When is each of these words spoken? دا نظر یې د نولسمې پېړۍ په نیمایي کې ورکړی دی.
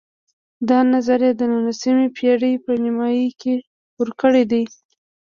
دا 0.69 0.79
نظر 0.93 1.19
یې 1.25 1.31
د 1.39 1.41
نولسمې 1.53 2.07
پېړۍ 2.17 2.53
په 2.65 2.71
نیمایي 2.83 3.27
کې 3.41 3.55
ورکړی 3.99 4.43
دی. 4.51 4.63